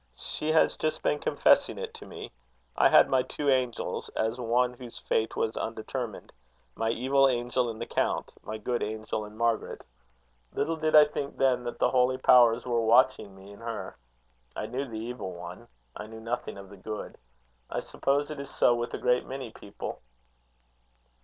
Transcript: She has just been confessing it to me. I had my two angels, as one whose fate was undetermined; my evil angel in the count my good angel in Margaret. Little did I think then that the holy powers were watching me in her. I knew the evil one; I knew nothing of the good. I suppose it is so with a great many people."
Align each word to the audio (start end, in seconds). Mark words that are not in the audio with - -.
She 0.17 0.51
has 0.51 0.75
just 0.77 1.03
been 1.03 1.19
confessing 1.19 1.77
it 1.77 1.93
to 1.93 2.07
me. 2.07 2.31
I 2.75 2.89
had 2.89 3.07
my 3.07 3.21
two 3.21 3.49
angels, 3.51 4.09
as 4.15 4.39
one 4.39 4.73
whose 4.73 4.97
fate 4.97 5.35
was 5.35 5.55
undetermined; 5.55 6.33
my 6.73 6.89
evil 6.89 7.27
angel 7.29 7.69
in 7.69 7.77
the 7.77 7.85
count 7.85 8.33
my 8.41 8.57
good 8.57 8.81
angel 8.81 9.23
in 9.25 9.37
Margaret. 9.37 9.83
Little 10.55 10.75
did 10.77 10.95
I 10.95 11.05
think 11.05 11.37
then 11.37 11.65
that 11.65 11.77
the 11.77 11.91
holy 11.91 12.17
powers 12.17 12.65
were 12.65 12.81
watching 12.81 13.35
me 13.35 13.51
in 13.51 13.59
her. 13.59 13.95
I 14.55 14.65
knew 14.65 14.87
the 14.87 14.97
evil 14.97 15.33
one; 15.33 15.67
I 15.95 16.07
knew 16.07 16.19
nothing 16.19 16.57
of 16.57 16.69
the 16.71 16.77
good. 16.77 17.19
I 17.69 17.79
suppose 17.79 18.31
it 18.31 18.39
is 18.39 18.49
so 18.49 18.73
with 18.73 18.95
a 18.95 18.97
great 18.97 19.27
many 19.27 19.51
people." 19.51 20.01